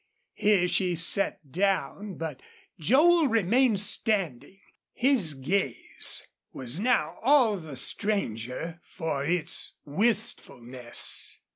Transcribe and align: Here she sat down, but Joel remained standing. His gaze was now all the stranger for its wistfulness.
Here 0.33 0.67
she 0.67 0.95
sat 0.95 1.51
down, 1.51 2.15
but 2.15 2.41
Joel 2.79 3.27
remained 3.27 3.79
standing. 3.81 4.57
His 4.93 5.35
gaze 5.35 6.25
was 6.51 6.79
now 6.79 7.19
all 7.21 7.55
the 7.55 7.75
stranger 7.75 8.81
for 8.83 9.23
its 9.23 9.73
wistfulness. 9.85 11.39